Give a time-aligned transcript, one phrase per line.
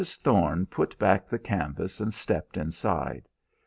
[0.03, 3.27] Thorne put back the canvas and stepped inside.